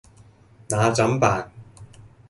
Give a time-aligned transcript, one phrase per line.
[0.67, 1.51] 那怎辦